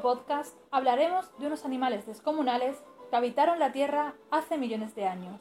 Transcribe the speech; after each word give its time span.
podcast 0.00 0.56
hablaremos 0.70 1.30
de 1.38 1.46
unos 1.46 1.64
animales 1.64 2.06
descomunales 2.06 2.76
que 3.10 3.16
habitaron 3.16 3.58
la 3.58 3.72
Tierra 3.72 4.14
hace 4.30 4.58
millones 4.58 4.94
de 4.94 5.06
años. 5.06 5.40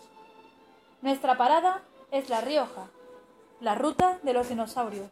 Nuestra 1.02 1.38
parada 1.38 1.84
es 2.12 2.30
La 2.30 2.42
Rioja, 2.42 2.88
la 3.60 3.76
ruta 3.76 4.20
de 4.24 4.34
los 4.34 4.50
dinosaurios. 4.50 5.12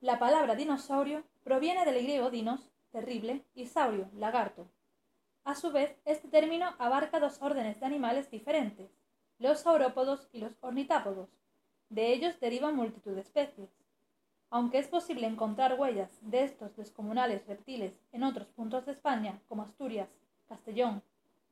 La 0.00 0.18
palabra 0.18 0.56
dinosaurio 0.56 1.22
proviene 1.44 1.84
del 1.84 2.02
griego 2.02 2.30
dinos, 2.30 2.72
terrible, 2.90 3.44
y 3.54 3.66
saurio, 3.66 4.10
lagarto. 4.14 4.66
A 5.44 5.56
su 5.56 5.72
vez, 5.72 5.96
este 6.04 6.28
término 6.28 6.72
abarca 6.78 7.18
dos 7.18 7.42
órdenes 7.42 7.80
de 7.80 7.86
animales 7.86 8.30
diferentes, 8.30 8.90
los 9.38 9.60
saurópodos 9.60 10.28
y 10.32 10.38
los 10.38 10.56
ornitápodos. 10.60 11.28
De 11.88 12.12
ellos 12.12 12.38
derivan 12.38 12.76
multitud 12.76 13.14
de 13.14 13.22
especies. 13.22 13.70
Aunque 14.50 14.78
es 14.78 14.86
posible 14.86 15.26
encontrar 15.26 15.80
huellas 15.80 16.16
de 16.20 16.44
estos 16.44 16.76
descomunales 16.76 17.44
reptiles 17.48 17.92
en 18.12 18.22
otros 18.22 18.46
puntos 18.48 18.86
de 18.86 18.92
España, 18.92 19.40
como 19.48 19.62
Asturias, 19.62 20.08
Castellón, 20.48 21.02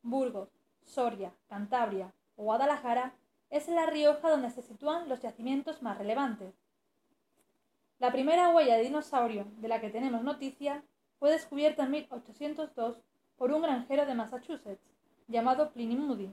Burgos, 0.02 0.50
Soria, 0.84 1.32
Cantabria 1.48 2.12
o 2.36 2.44
Guadalajara, 2.44 3.14
es 3.48 3.66
en 3.66 3.74
La 3.74 3.86
Rioja 3.86 4.30
donde 4.30 4.50
se 4.50 4.62
sitúan 4.62 5.08
los 5.08 5.20
yacimientos 5.20 5.82
más 5.82 5.98
relevantes. 5.98 6.54
La 7.98 8.12
primera 8.12 8.50
huella 8.50 8.76
de 8.76 8.84
dinosaurio 8.84 9.48
de 9.56 9.68
la 9.68 9.80
que 9.80 9.90
tenemos 9.90 10.22
noticia 10.22 10.84
fue 11.18 11.32
descubierta 11.32 11.82
en 11.82 11.90
1802 11.90 13.02
por 13.40 13.52
un 13.52 13.62
granjero 13.62 14.04
de 14.04 14.14
Massachusetts, 14.14 14.84
llamado 15.26 15.72
Pliny 15.72 15.96
Moody. 15.96 16.30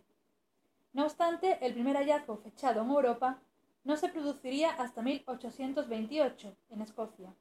No 0.92 1.06
obstante, 1.06 1.58
el 1.66 1.72
primer 1.72 1.96
hallazgo 1.96 2.36
fechado 2.36 2.82
en 2.82 2.90
Europa 2.90 3.40
no 3.86 3.96
se 3.96 4.10
produciría 4.10 4.72
hasta 4.72 5.02
1828, 5.02 6.54
en 6.70 6.82
Escocia. 6.82 7.34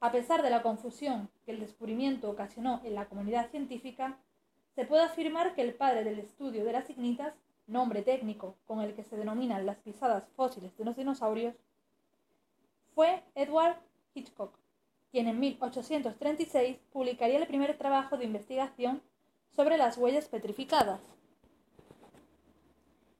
A 0.00 0.10
pesar 0.10 0.42
de 0.42 0.48
la 0.48 0.62
confusión 0.62 1.28
que 1.44 1.50
el 1.50 1.60
descubrimiento 1.60 2.30
ocasionó 2.30 2.80
en 2.82 2.94
la 2.94 3.04
comunidad 3.04 3.50
científica, 3.50 4.16
se 4.74 4.86
puede 4.86 5.02
afirmar 5.02 5.54
que 5.54 5.60
el 5.60 5.74
padre 5.74 6.02
del 6.02 6.20
estudio 6.20 6.64
de 6.64 6.72
las 6.72 6.88
ignitas, 6.88 7.34
nombre 7.66 8.00
técnico 8.00 8.56
con 8.66 8.80
el 8.80 8.94
que 8.94 9.04
se 9.04 9.18
denominan 9.18 9.66
las 9.66 9.76
pisadas 9.76 10.24
fósiles 10.34 10.74
de 10.78 10.86
los 10.86 10.96
dinosaurios, 10.96 11.54
fue 12.94 13.22
Edward 13.34 13.76
Hitchcock, 14.14 14.58
quien 15.10 15.28
en 15.28 15.40
1836 15.40 16.78
publicaría 16.92 17.38
el 17.38 17.46
primer 17.46 17.76
trabajo 17.76 18.16
de 18.16 18.24
investigación 18.24 19.02
sobre 19.54 19.76
las 19.76 19.96
huellas 19.96 20.28
petrificadas. 20.28 21.00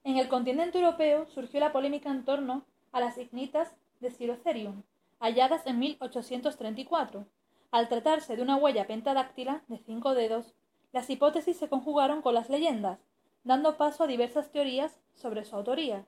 En 0.03 0.17
el 0.17 0.27
continente 0.29 0.79
europeo 0.79 1.27
surgió 1.27 1.59
la 1.59 1.71
polémica 1.71 2.09
en 2.09 2.23
torno 2.23 2.65
a 2.91 2.99
las 2.99 3.17
ignitas 3.17 3.75
de 3.99 4.11
Sirocerium, 4.11 4.83
halladas 5.19 5.67
en 5.67 5.79
1834. 5.79 7.25
Al 7.71 7.89
tratarse 7.89 8.35
de 8.35 8.41
una 8.41 8.55
huella 8.55 8.87
pentadáctila 8.87 9.63
de 9.67 9.77
cinco 9.79 10.15
dedos, 10.15 10.55
las 10.91 11.09
hipótesis 11.09 11.57
se 11.57 11.69
conjugaron 11.69 12.21
con 12.21 12.33
las 12.33 12.49
leyendas, 12.49 12.99
dando 13.43 13.77
paso 13.77 14.03
a 14.03 14.07
diversas 14.07 14.51
teorías 14.51 14.99
sobre 15.13 15.45
su 15.45 15.55
autoría. 15.55 16.05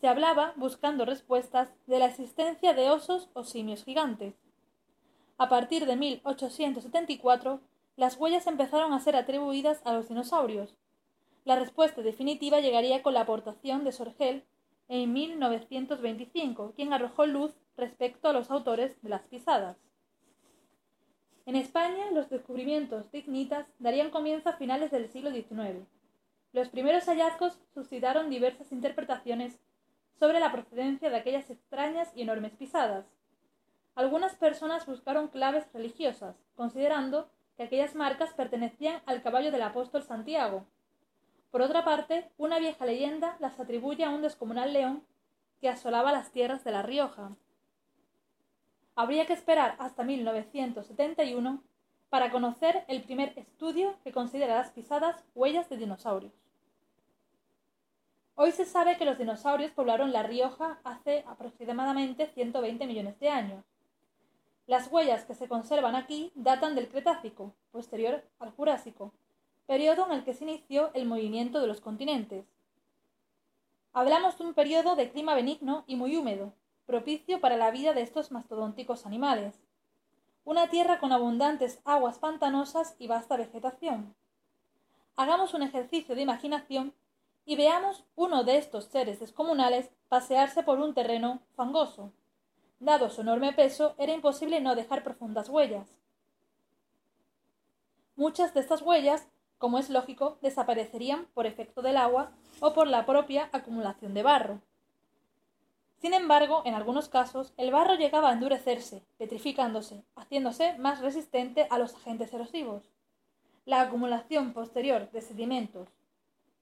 Se 0.00 0.08
hablaba, 0.08 0.54
buscando 0.56 1.04
respuestas, 1.04 1.68
de 1.86 2.00
la 2.00 2.06
existencia 2.06 2.74
de 2.74 2.90
osos 2.90 3.28
o 3.34 3.44
simios 3.44 3.84
gigantes. 3.84 4.34
A 5.38 5.48
partir 5.48 5.86
de 5.86 5.96
1874, 5.96 7.60
las 7.96 8.16
huellas 8.16 8.46
empezaron 8.46 8.92
a 8.92 9.00
ser 9.00 9.16
atribuidas 9.16 9.80
a 9.84 9.92
los 9.92 10.08
dinosaurios. 10.08 10.76
La 11.44 11.56
respuesta 11.56 12.02
definitiva 12.02 12.60
llegaría 12.60 13.02
con 13.02 13.14
la 13.14 13.22
aportación 13.22 13.84
de 13.84 13.92
Sorgel 13.92 14.44
en 14.88 15.12
1925, 15.12 16.72
quien 16.76 16.92
arrojó 16.92 17.26
luz 17.26 17.52
respecto 17.76 18.28
a 18.28 18.32
los 18.32 18.50
autores 18.50 19.00
de 19.02 19.08
las 19.08 19.22
pisadas. 19.22 19.76
En 21.44 21.56
España, 21.56 22.10
los 22.12 22.30
descubrimientos 22.30 23.10
de 23.10 23.18
ignitas 23.18 23.66
darían 23.78 24.10
comienzo 24.10 24.50
a 24.50 24.52
finales 24.52 24.90
del 24.92 25.08
siglo 25.08 25.32
XIX. 25.32 25.86
Los 26.52 26.68
primeros 26.68 27.06
hallazgos 27.06 27.58
suscitaron 27.74 28.30
diversas 28.30 28.70
interpretaciones 28.70 29.58
sobre 30.20 30.38
la 30.38 30.52
procedencia 30.52 31.10
de 31.10 31.16
aquellas 31.16 31.50
extrañas 31.50 32.12
y 32.14 32.22
enormes 32.22 32.52
pisadas. 32.52 33.06
Algunas 33.94 34.34
personas 34.36 34.86
buscaron 34.86 35.28
claves 35.28 35.70
religiosas, 35.74 36.36
considerando 36.56 37.28
que 37.56 37.64
aquellas 37.64 37.94
marcas 37.94 38.32
pertenecían 38.32 39.02
al 39.04 39.22
caballo 39.22 39.52
del 39.52 39.62
apóstol 39.62 40.02
Santiago. 40.02 40.64
Por 41.50 41.60
otra 41.60 41.84
parte, 41.84 42.30
una 42.38 42.58
vieja 42.58 42.86
leyenda 42.86 43.36
las 43.38 43.60
atribuye 43.60 44.04
a 44.04 44.10
un 44.10 44.22
descomunal 44.22 44.72
león 44.72 45.04
que 45.60 45.68
asolaba 45.68 46.10
las 46.10 46.32
tierras 46.32 46.64
de 46.64 46.72
La 46.72 46.82
Rioja. 46.82 47.36
Habría 48.94 49.26
que 49.26 49.34
esperar 49.34 49.76
hasta 49.78 50.04
1971 50.04 51.62
para 52.08 52.30
conocer 52.30 52.84
el 52.88 53.02
primer 53.02 53.38
estudio 53.38 53.94
que 54.04 54.12
considera 54.12 54.56
las 54.56 54.70
pisadas 54.70 55.22
huellas 55.34 55.68
de 55.68 55.76
dinosaurios. 55.76 56.32
Hoy 58.34 58.52
se 58.52 58.64
sabe 58.64 58.96
que 58.96 59.04
los 59.04 59.18
dinosaurios 59.18 59.72
poblaron 59.72 60.12
La 60.12 60.22
Rioja 60.22 60.80
hace 60.84 61.22
aproximadamente 61.26 62.26
120 62.26 62.86
millones 62.86 63.20
de 63.20 63.28
años. 63.28 63.64
Las 64.66 64.90
huellas 64.92 65.24
que 65.24 65.34
se 65.34 65.48
conservan 65.48 65.96
aquí 65.96 66.30
datan 66.34 66.74
del 66.74 66.88
Cretácico, 66.88 67.52
posterior 67.72 68.24
al 68.38 68.52
Jurásico, 68.52 69.12
periodo 69.66 70.06
en 70.06 70.12
el 70.12 70.24
que 70.24 70.34
se 70.34 70.44
inició 70.44 70.90
el 70.94 71.06
movimiento 71.06 71.60
de 71.60 71.66
los 71.66 71.80
continentes. 71.80 72.46
Hablamos 73.92 74.38
de 74.38 74.44
un 74.44 74.54
periodo 74.54 74.94
de 74.94 75.10
clima 75.10 75.34
benigno 75.34 75.82
y 75.86 75.96
muy 75.96 76.16
húmedo, 76.16 76.52
propicio 76.86 77.40
para 77.40 77.56
la 77.56 77.70
vida 77.70 77.92
de 77.92 78.02
estos 78.02 78.30
mastodónticos 78.30 79.04
animales. 79.04 79.60
Una 80.44 80.68
tierra 80.68 81.00
con 81.00 81.12
abundantes 81.12 81.80
aguas 81.84 82.18
pantanosas 82.18 82.94
y 82.98 83.08
vasta 83.08 83.36
vegetación. 83.36 84.14
Hagamos 85.16 85.54
un 85.54 85.62
ejercicio 85.62 86.14
de 86.14 86.22
imaginación 86.22 86.94
y 87.44 87.56
veamos 87.56 88.04
uno 88.14 88.44
de 88.44 88.58
estos 88.58 88.84
seres 88.84 89.18
descomunales 89.18 89.90
pasearse 90.08 90.62
por 90.62 90.78
un 90.78 90.94
terreno 90.94 91.40
fangoso. 91.56 92.12
Dado 92.82 93.10
su 93.10 93.20
enorme 93.20 93.52
peso, 93.52 93.94
era 93.96 94.12
imposible 94.12 94.60
no 94.60 94.74
dejar 94.74 95.04
profundas 95.04 95.48
huellas. 95.48 95.88
Muchas 98.16 98.54
de 98.54 98.58
estas 98.58 98.82
huellas, 98.82 99.28
como 99.58 99.78
es 99.78 99.88
lógico, 99.88 100.38
desaparecerían 100.42 101.26
por 101.26 101.46
efecto 101.46 101.80
del 101.80 101.96
agua 101.96 102.32
o 102.58 102.72
por 102.72 102.88
la 102.88 103.06
propia 103.06 103.48
acumulación 103.52 104.14
de 104.14 104.24
barro. 104.24 104.60
Sin 106.00 106.12
embargo, 106.12 106.62
en 106.64 106.74
algunos 106.74 107.08
casos, 107.08 107.52
el 107.56 107.70
barro 107.70 107.94
llegaba 107.94 108.30
a 108.30 108.32
endurecerse, 108.32 109.04
petrificándose, 109.16 110.02
haciéndose 110.16 110.76
más 110.78 111.00
resistente 111.00 111.68
a 111.70 111.78
los 111.78 111.94
agentes 111.94 112.34
erosivos. 112.34 112.90
La 113.64 113.80
acumulación 113.82 114.52
posterior 114.52 115.08
de 115.12 115.20
sedimentos 115.20 115.88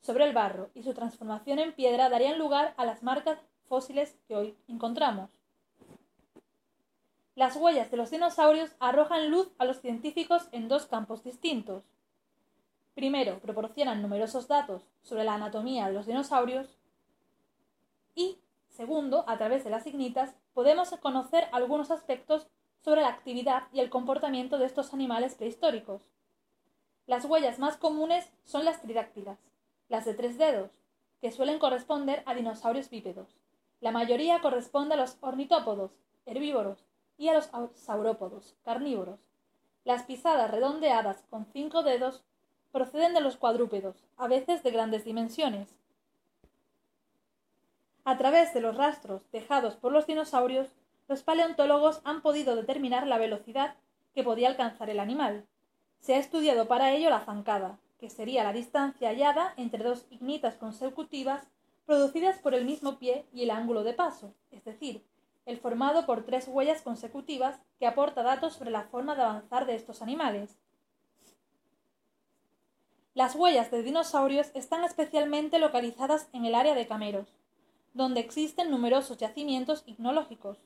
sobre 0.02 0.26
el 0.26 0.34
barro 0.34 0.69
y 0.75 0.82
su 0.82 0.92
transformación 0.92 1.60
en 1.60 1.72
piedra 1.72 2.10
darían 2.10 2.38
lugar 2.38 2.75
a 2.76 2.84
las 2.84 3.02
marcas 3.02 3.38
fósiles 3.70 4.19
que 4.28 4.37
hoy 4.37 4.54
encontramos. 4.69 5.40
Las 7.41 7.56
huellas 7.56 7.91
de 7.91 7.97
los 7.97 8.11
dinosaurios 8.11 8.77
arrojan 8.81 9.31
luz 9.31 9.51
a 9.56 9.65
los 9.65 9.81
científicos 9.81 10.51
en 10.53 10.69
dos 10.69 10.84
campos 10.84 11.25
distintos. 11.25 11.84
Primero, 12.95 13.39
proporcionan 13.39 14.03
numerosos 14.03 14.47
datos 14.47 14.82
sobre 15.00 15.25
la 15.25 15.37
anatomía 15.37 15.87
de 15.87 15.94
los 15.94 16.05
dinosaurios 16.05 16.76
y, 18.14 18.37
segundo, 18.69 19.25
a 19.26 19.38
través 19.38 19.64
de 19.64 19.70
las 19.70 19.87
ignitas, 19.87 20.35
podemos 20.53 20.91
conocer 21.00 21.49
algunos 21.53 21.91
aspectos 21.91 22.47
sobre 22.85 23.00
la 23.00 23.09
actividad 23.09 23.69
y 23.73 23.81
el 23.81 23.88
comportamiento 23.88 24.59
de 24.59 24.67
estos 24.67 24.93
animales 24.93 25.35
prehistóricos. 25.35 26.03
Las 27.06 27.25
huellas 27.25 27.59
más 27.59 27.79
comunes 27.79 28.31
son 28.44 28.67
las 28.67 28.82
tridáctilas, 28.82 29.38
las 29.88 30.05
de 30.05 30.12
tres 30.12 30.37
dedos, 30.37 30.73
que 31.23 31.32
suelen 31.32 31.59
corresponder 31.59 32.23
a 32.26 32.35
dinosaurios 32.35 32.91
bípedos. 32.91 33.35
La 33.81 33.93
mayoría 33.93 34.43
corresponde 34.43 34.93
a 34.93 34.99
los 34.99 35.17
ornitópodos, 35.23 35.93
herbívoros, 36.26 36.85
y 37.20 37.28
a 37.28 37.34
los 37.34 37.50
saurópodos, 37.75 38.56
carnívoros. 38.64 39.20
Las 39.84 40.05
pisadas 40.05 40.50
redondeadas 40.50 41.22
con 41.28 41.44
cinco 41.52 41.82
dedos 41.82 42.25
proceden 42.72 43.12
de 43.12 43.20
los 43.20 43.37
cuadrúpedos, 43.37 44.02
a 44.17 44.26
veces 44.26 44.62
de 44.62 44.70
grandes 44.70 45.05
dimensiones. 45.05 45.69
A 48.06 48.17
través 48.17 48.55
de 48.55 48.62
los 48.62 48.75
rastros 48.75 49.20
dejados 49.32 49.76
por 49.76 49.93
los 49.93 50.06
dinosaurios, 50.06 50.69
los 51.08 51.22
paleontólogos 51.22 52.00
han 52.05 52.22
podido 52.22 52.56
determinar 52.56 53.06
la 53.06 53.19
velocidad 53.19 53.75
que 54.14 54.25
podía 54.25 54.49
alcanzar 54.49 54.88
el 54.88 54.99
animal. 54.99 55.44
Se 56.00 56.14
ha 56.14 56.19
estudiado 56.19 56.69
para 56.69 56.93
ello 56.93 57.11
la 57.11 57.20
zancada, 57.20 57.78
que 57.99 58.08
sería 58.08 58.44
la 58.44 58.55
distancia 58.55 59.11
hallada 59.11 59.52
entre 59.58 59.84
dos 59.84 60.06
ignitas 60.08 60.55
consecutivas 60.55 61.46
producidas 61.84 62.38
por 62.38 62.55
el 62.55 62.64
mismo 62.64 62.99
pie 62.99 63.26
y 63.34 63.43
el 63.43 63.50
ángulo 63.50 63.84
de 63.84 63.93
paso, 63.93 64.32
es 64.50 64.64
decir, 64.64 65.05
el 65.46 65.58
formado 65.58 66.06
por 66.06 66.25
tres 66.25 66.48
huellas 66.48 66.82
consecutivas 66.82 67.58
que 67.78 67.87
aporta 67.87 68.22
datos 68.22 68.54
sobre 68.54 68.70
la 68.70 68.84
forma 68.84 69.14
de 69.14 69.22
avanzar 69.22 69.66
de 69.66 69.75
estos 69.75 70.02
animales. 70.02 70.58
Las 73.14 73.34
huellas 73.34 73.70
de 73.70 73.82
dinosaurios 73.82 74.50
están 74.54 74.84
especialmente 74.84 75.58
localizadas 75.58 76.28
en 76.32 76.44
el 76.44 76.54
área 76.54 76.75
de 76.75 76.87
Cameros, 76.87 77.28
donde 77.92 78.20
existen 78.20 78.70
numerosos 78.70 79.19
yacimientos 79.19 79.82
ignológicos. 79.87 80.58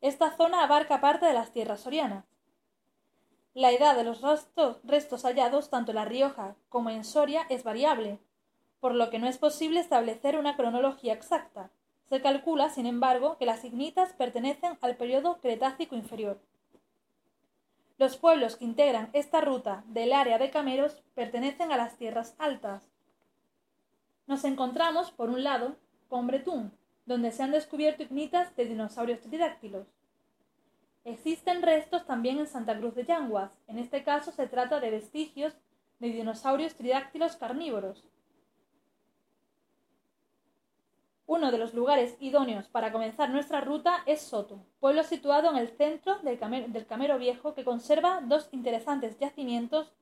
Esta 0.00 0.34
zona 0.36 0.62
abarca 0.62 1.00
parte 1.00 1.26
de 1.26 1.34
las 1.34 1.52
tierras 1.52 1.80
sorianas. 1.80 2.24
La 3.52 3.72
edad 3.72 3.96
de 3.96 4.04
los 4.04 4.22
restos 4.84 5.24
hallados 5.24 5.68
tanto 5.68 5.90
en 5.90 5.96
La 5.96 6.04
Rioja 6.04 6.54
como 6.68 6.90
en 6.90 7.04
Soria 7.04 7.44
es 7.48 7.64
variable, 7.64 8.18
por 8.80 8.94
lo 8.94 9.10
que 9.10 9.18
no 9.18 9.26
es 9.26 9.38
posible 9.38 9.80
establecer 9.80 10.38
una 10.38 10.56
cronología 10.56 11.12
exacta. 11.12 11.70
Se 12.08 12.22
calcula, 12.22 12.70
sin 12.70 12.86
embargo, 12.86 13.36
que 13.36 13.46
las 13.46 13.64
ignitas 13.64 14.14
pertenecen 14.14 14.78
al 14.80 14.96
periodo 14.96 15.40
Cretácico 15.40 15.94
inferior. 15.94 16.40
Los 17.98 18.16
pueblos 18.16 18.56
que 18.56 18.64
integran 18.64 19.10
esta 19.12 19.40
ruta 19.40 19.84
del 19.88 20.12
área 20.12 20.38
de 20.38 20.50
Cameros 20.50 21.02
pertenecen 21.14 21.72
a 21.72 21.76
las 21.76 21.96
tierras 21.96 22.34
altas. 22.38 22.88
Nos 24.26 24.44
encontramos, 24.44 25.10
por 25.10 25.28
un 25.28 25.44
lado, 25.44 25.76
con 26.08 26.26
Bretún, 26.26 26.72
donde 27.04 27.32
se 27.32 27.42
han 27.42 27.50
descubierto 27.50 28.02
ignitas 28.02 28.54
de 28.56 28.66
dinosaurios 28.66 29.20
tridáctilos. 29.20 29.88
Existen 31.04 31.62
restos 31.62 32.06
también 32.06 32.38
en 32.38 32.46
Santa 32.46 32.78
Cruz 32.78 32.94
de 32.94 33.04
Yanguas. 33.04 33.58
En 33.66 33.78
este 33.78 34.04
caso 34.04 34.30
se 34.30 34.46
trata 34.46 34.80
de 34.80 34.90
vestigios 34.90 35.56
de 35.98 36.08
dinosaurios 36.08 36.74
tridáctilos 36.74 37.36
carnívoros, 37.36 38.04
Uno 41.28 41.52
de 41.52 41.58
los 41.58 41.74
lugares 41.74 42.16
idóneos 42.20 42.68
para 42.68 42.90
comenzar 42.90 43.28
nuestra 43.28 43.60
ruta 43.60 44.02
es 44.06 44.22
Soto, 44.22 44.64
pueblo 44.80 45.02
situado 45.02 45.50
en 45.50 45.58
el 45.58 45.68
centro 45.68 46.18
del 46.20 46.38
Camero, 46.86 47.18
Viejo 47.18 47.52
que 47.52 47.64
conserva 47.64 48.22
dos 48.22 48.48
interesantes 48.50 49.18
yacimientos 49.18 49.92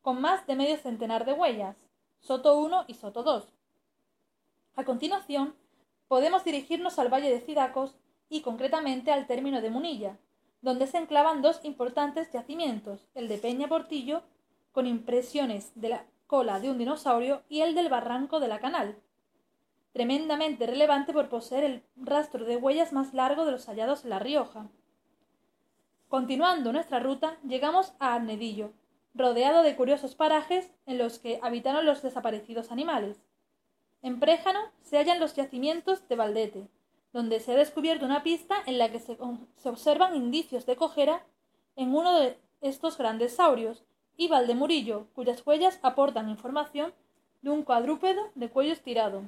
con 0.00 0.22
más 0.22 0.46
de 0.46 0.56
medio 0.56 0.78
centenar 0.78 1.26
de 1.26 1.34
huellas, 1.34 1.76
Soto 2.20 2.66
I 2.66 2.92
y 2.92 2.94
Soto 2.94 3.22
II. 3.26 3.44
A 4.74 4.84
continuación, 4.86 5.54
podemos 6.08 6.44
dirigirnos 6.44 6.98
al 6.98 7.12
Valle 7.12 7.28
de 7.28 7.42
Cidacos 7.42 7.98
y 8.30 8.40
concretamente 8.40 9.12
al 9.12 9.26
término 9.26 9.60
de 9.60 9.68
Munilla, 9.68 10.16
donde 10.62 10.86
se 10.86 10.96
enclavan 10.96 11.42
dos 11.42 11.60
importantes 11.62 12.32
yacimientos, 12.32 13.06
el 13.14 13.28
de 13.28 13.36
Peña 13.36 13.68
Portillo, 13.68 14.22
con 14.72 14.86
impresiones 14.86 15.72
de 15.74 15.90
la 15.90 16.06
cola 16.26 16.58
de 16.58 16.70
un 16.70 16.78
dinosaurio, 16.78 17.42
y 17.50 17.60
el 17.60 17.74
del 17.74 17.90
Barranco 17.90 18.40
de 18.40 18.48
la 18.48 18.60
Canal, 18.60 18.96
tremendamente 19.92 20.66
relevante 20.66 21.12
por 21.12 21.28
poseer 21.28 21.64
el 21.64 21.82
rastro 21.96 22.44
de 22.44 22.56
huellas 22.56 22.92
más 22.92 23.12
largo 23.14 23.44
de 23.44 23.52
los 23.52 23.66
hallados 23.66 24.04
en 24.04 24.10
La 24.10 24.18
Rioja. 24.18 24.68
Continuando 26.08 26.72
nuestra 26.72 27.00
ruta, 27.00 27.38
llegamos 27.46 27.92
a 27.98 28.14
Arnedillo, 28.14 28.72
rodeado 29.14 29.62
de 29.62 29.76
curiosos 29.76 30.14
parajes 30.14 30.72
en 30.86 30.98
los 30.98 31.18
que 31.18 31.40
habitaron 31.42 31.86
los 31.86 32.02
desaparecidos 32.02 32.70
animales. 32.70 33.22
En 34.02 34.18
Préjano 34.18 34.60
se 34.82 34.98
hallan 34.98 35.20
los 35.20 35.34
yacimientos 35.34 36.06
de 36.08 36.16
Valdete, 36.16 36.68
donde 37.12 37.40
se 37.40 37.52
ha 37.52 37.56
descubierto 37.56 38.06
una 38.06 38.22
pista 38.22 38.56
en 38.66 38.78
la 38.78 38.90
que 38.90 39.00
se, 39.00 39.18
se 39.56 39.68
observan 39.68 40.14
indicios 40.14 40.66
de 40.66 40.76
cojera 40.76 41.24
en 41.76 41.94
uno 41.94 42.18
de 42.18 42.38
estos 42.60 42.98
grandes 42.98 43.36
saurios, 43.36 43.84
y 44.16 44.28
Valdemurillo, 44.28 45.06
cuyas 45.14 45.46
huellas 45.46 45.78
aportan 45.82 46.28
información 46.28 46.92
de 47.40 47.50
un 47.50 47.62
cuadrúpedo 47.62 48.30
de 48.34 48.50
cuello 48.50 48.72
estirado. 48.72 49.22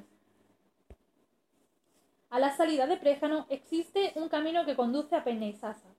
A 2.33 2.39
la 2.39 2.49
salida 2.57 2.87
de 2.87 2.97
Préjano 2.97 3.45
existe 3.47 4.11
un 4.15 4.27
camino 4.27 4.65
que 4.65 4.75
conduce 4.75 5.15
a 5.15 5.23
Peña 5.23 5.53
Sasa, 5.53 5.89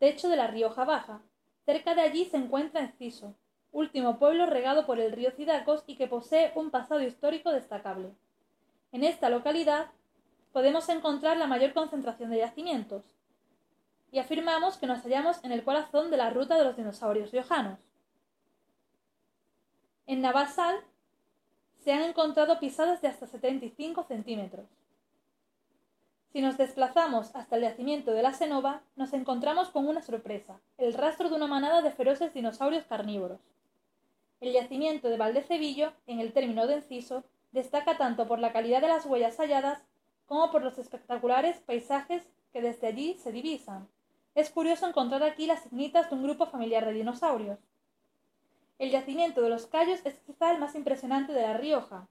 techo 0.00 0.28
de 0.28 0.36
la 0.36 0.48
Rioja 0.48 0.84
Baja. 0.84 1.22
Cerca 1.64 1.94
de 1.94 2.00
allí 2.00 2.24
se 2.24 2.36
encuentra 2.36 2.80
Enciso, 2.80 3.36
último 3.70 4.18
pueblo 4.18 4.46
regado 4.46 4.86
por 4.86 4.98
el 4.98 5.12
río 5.12 5.30
Cidacos 5.30 5.84
y 5.86 5.94
que 5.94 6.08
posee 6.08 6.50
un 6.56 6.72
pasado 6.72 7.00
histórico 7.00 7.52
destacable. 7.52 8.10
En 8.90 9.04
esta 9.04 9.30
localidad 9.30 9.86
podemos 10.52 10.88
encontrar 10.88 11.36
la 11.36 11.46
mayor 11.46 11.74
concentración 11.74 12.30
de 12.30 12.38
yacimientos, 12.38 13.04
y 14.10 14.18
afirmamos 14.18 14.78
que 14.78 14.88
nos 14.88 15.02
hallamos 15.04 15.38
en 15.44 15.52
el 15.52 15.62
corazón 15.62 16.10
de 16.10 16.16
la 16.16 16.30
ruta 16.30 16.56
de 16.56 16.64
los 16.64 16.76
dinosaurios 16.76 17.30
riojanos. 17.30 17.78
En 20.08 20.22
Navasal 20.22 20.80
se 21.84 21.92
han 21.92 22.02
encontrado 22.02 22.58
pisadas 22.58 23.00
de 23.00 23.06
hasta 23.06 23.28
75 23.28 24.02
centímetros. 24.02 24.66
Si 26.32 26.40
nos 26.40 26.56
desplazamos 26.56 27.34
hasta 27.34 27.56
el 27.56 27.62
yacimiento 27.62 28.12
de 28.12 28.22
la 28.22 28.32
Senova, 28.32 28.80
nos 28.96 29.12
encontramos 29.12 29.68
con 29.68 29.86
una 29.86 30.00
sorpresa, 30.00 30.58
el 30.78 30.94
rastro 30.94 31.28
de 31.28 31.36
una 31.36 31.46
manada 31.46 31.82
de 31.82 31.90
feroces 31.90 32.32
dinosaurios 32.32 32.86
carnívoros. 32.86 33.38
El 34.40 34.54
yacimiento 34.54 35.10
de 35.10 35.18
Valdecevillo, 35.18 35.92
en 36.06 36.20
el 36.20 36.32
término 36.32 36.66
de 36.66 36.76
Enciso, 36.76 37.24
destaca 37.50 37.98
tanto 37.98 38.26
por 38.26 38.38
la 38.38 38.50
calidad 38.50 38.80
de 38.80 38.88
las 38.88 39.04
huellas 39.04 39.36
halladas 39.36 39.84
como 40.24 40.50
por 40.50 40.62
los 40.62 40.78
espectaculares 40.78 41.60
paisajes 41.60 42.22
que 42.50 42.62
desde 42.62 42.86
allí 42.86 43.18
se 43.22 43.30
divisan. 43.30 43.86
Es 44.34 44.48
curioso 44.48 44.86
encontrar 44.88 45.22
aquí 45.24 45.46
las 45.46 45.66
ignitas 45.66 46.08
de 46.08 46.16
un 46.16 46.22
grupo 46.22 46.46
familiar 46.46 46.86
de 46.86 46.94
dinosaurios. 46.94 47.58
El 48.78 48.90
yacimiento 48.90 49.42
de 49.42 49.50
los 49.50 49.66
Cayos 49.66 50.00
es 50.04 50.14
quizá 50.20 50.50
el 50.52 50.60
más 50.60 50.74
impresionante 50.76 51.34
de 51.34 51.42
La 51.42 51.58
Rioja, 51.58 52.08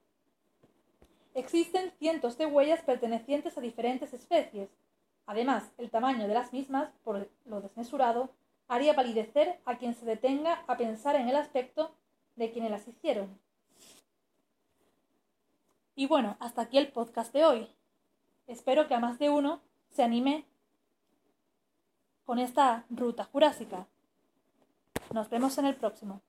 Existen 1.33 1.91
cientos 1.97 2.37
de 2.37 2.45
huellas 2.45 2.81
pertenecientes 2.81 3.57
a 3.57 3.61
diferentes 3.61 4.13
especies. 4.13 4.69
Además, 5.25 5.71
el 5.77 5.89
tamaño 5.89 6.27
de 6.27 6.33
las 6.33 6.51
mismas, 6.51 6.91
por 7.03 7.29
lo 7.45 7.61
desmesurado, 7.61 8.31
haría 8.67 8.95
palidecer 8.95 9.59
a 9.65 9.77
quien 9.77 9.95
se 9.95 10.05
detenga 10.05 10.63
a 10.67 10.77
pensar 10.77 11.15
en 11.15 11.29
el 11.29 11.35
aspecto 11.35 11.95
de 12.35 12.51
quienes 12.51 12.71
las 12.71 12.87
hicieron. 12.87 13.39
Y 15.95 16.07
bueno, 16.07 16.37
hasta 16.39 16.63
aquí 16.63 16.77
el 16.77 16.91
podcast 16.91 17.33
de 17.33 17.45
hoy. 17.45 17.69
Espero 18.47 18.87
que 18.87 18.95
a 18.95 18.99
más 18.99 19.19
de 19.19 19.29
uno 19.29 19.61
se 19.91 20.03
anime 20.03 20.45
con 22.25 22.39
esta 22.39 22.85
ruta 22.89 23.25
jurásica. 23.25 23.87
Nos 25.13 25.29
vemos 25.29 25.57
en 25.57 25.65
el 25.65 25.75
próximo. 25.75 26.21